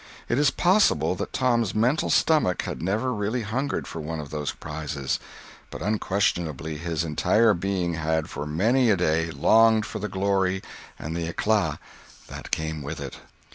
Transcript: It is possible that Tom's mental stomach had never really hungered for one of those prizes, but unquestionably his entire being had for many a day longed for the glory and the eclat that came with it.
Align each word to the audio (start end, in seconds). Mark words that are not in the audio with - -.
It 0.27 0.39
is 0.39 0.49
possible 0.49 1.13
that 1.13 1.31
Tom's 1.31 1.75
mental 1.75 2.09
stomach 2.09 2.63
had 2.63 2.81
never 2.81 3.13
really 3.13 3.43
hungered 3.43 3.85
for 3.87 3.99
one 3.99 4.19
of 4.19 4.31
those 4.31 4.51
prizes, 4.51 5.19
but 5.69 5.83
unquestionably 5.83 6.77
his 6.79 7.03
entire 7.03 7.53
being 7.53 7.93
had 7.93 8.27
for 8.27 8.47
many 8.47 8.89
a 8.89 8.97
day 8.97 9.29
longed 9.29 9.85
for 9.85 9.99
the 9.99 10.09
glory 10.09 10.63
and 10.97 11.15
the 11.15 11.27
eclat 11.27 11.77
that 12.29 12.49
came 12.49 12.81
with 12.81 12.99
it. 12.99 13.17